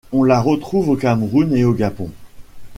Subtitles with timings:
[0.11, 2.09] On la retrouve au Cameroun et au Gabon.